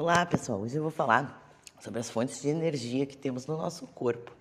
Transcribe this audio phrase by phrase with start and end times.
[0.00, 3.86] Olá pessoal, hoje eu vou falar sobre as fontes de energia que temos no nosso
[3.88, 4.32] corpo.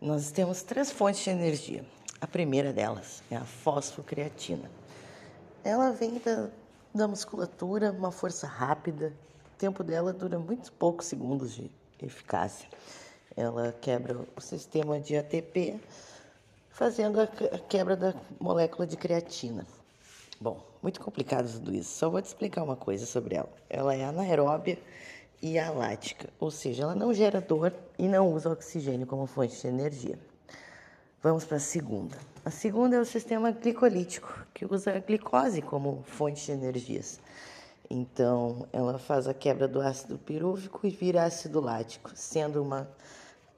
[0.00, 1.84] Nós temos três fontes de energia.
[2.22, 4.70] A primeira delas é a fosfocreatina.
[5.62, 6.48] Ela vem da,
[6.94, 9.12] da musculatura, uma força rápida.
[9.54, 11.70] O tempo dela dura muito poucos segundos de
[12.00, 12.66] eficácia.
[13.36, 15.78] Ela quebra o sistema de ATP,
[16.70, 17.26] fazendo a
[17.68, 19.66] quebra da molécula de creatina.
[20.40, 21.90] Bom, muito complicado tudo isso.
[21.98, 23.50] Só vou te explicar uma coisa sobre ela.
[23.68, 24.78] Ela é anaeróbia
[25.42, 29.66] e alática, ou seja, ela não gera dor e não usa oxigênio como fonte de
[29.66, 30.18] energia.
[31.20, 32.16] Vamos para a segunda.
[32.44, 37.20] A segunda é o sistema glicolítico, que usa a glicose como fonte de energias.
[37.90, 42.88] Então, ela faz a quebra do ácido pirúvico e vira ácido lático, sendo uma,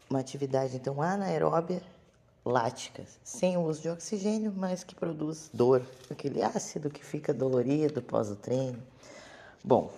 [0.08, 1.82] uma atividade então anaeróbia
[2.44, 8.00] láticas, sem o uso de oxigênio, mas que produz dor, aquele ácido que fica dolorido
[8.00, 8.82] após o treino.
[9.62, 9.90] Bom,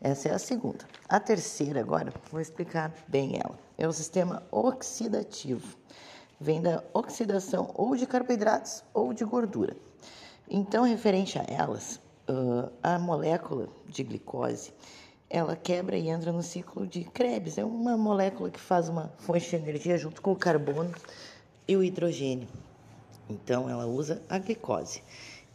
[0.00, 0.84] essa é a segunda.
[1.08, 3.58] A terceira, agora, vou explicar bem ela.
[3.76, 5.76] É o sistema oxidativo.
[6.40, 9.76] Vem da oxidação ou de carboidratos ou de gordura.
[10.48, 12.00] Então, referente a elas,
[12.82, 14.72] a molécula de glicose
[15.30, 17.58] ela quebra e entra no ciclo de Krebs.
[17.58, 20.90] É uma molécula que faz uma fonte de energia junto com o carbono
[21.68, 22.48] e o hidrogênio.
[23.28, 25.02] Então, ela usa a glicose.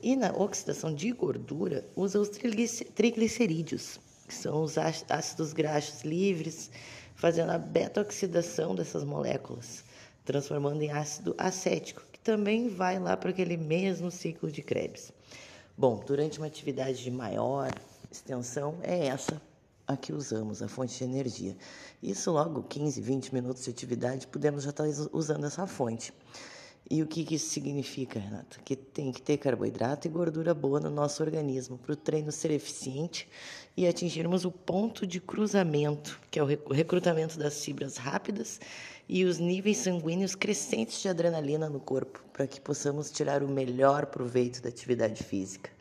[0.01, 6.69] E na oxidação de gordura, usa os triglicerídeos, que são os ácidos graxos livres,
[7.15, 9.83] fazendo a beta-oxidação dessas moléculas,
[10.23, 15.11] transformando em ácido acético, que também vai lá para aquele mesmo ciclo de Krebs.
[15.75, 17.71] Bom, durante uma atividade de maior
[18.11, 19.41] extensão, é essa
[19.87, 21.55] a que usamos, a fonte de energia.
[22.01, 26.13] Isso logo 15, 20 minutos de atividade, podemos já estar usando essa fonte.
[26.89, 28.59] E o que, isso significa, Renata?
[28.63, 32.51] Que tem que ter carboidrato e gordura boa no nosso organismo para o treino ser
[32.51, 33.27] eficiente
[33.75, 38.59] e atingirmos o ponto de cruzamento, que é o recrutamento das fibras rápidas
[39.07, 44.07] e os níveis sanguíneos crescentes de adrenalina no corpo, para que possamos tirar o melhor
[44.07, 45.71] proveito da atividade física.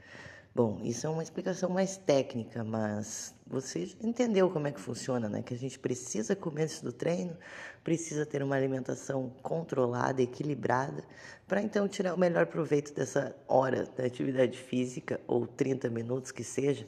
[0.54, 5.40] Bom, isso é uma explicação mais técnica, mas você entendeu como é que funciona, né?
[5.40, 7.34] Que a gente precisa comer antes do treino,
[7.82, 11.02] precisa ter uma alimentação controlada, equilibrada,
[11.48, 16.44] para então tirar o melhor proveito dessa hora da atividade física, ou 30 minutos que
[16.44, 16.86] seja.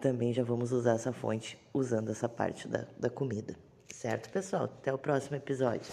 [0.00, 3.54] Também já vamos usar essa fonte usando essa parte da, da comida.
[3.92, 4.64] Certo, pessoal?
[4.64, 5.92] Até o próximo episódio.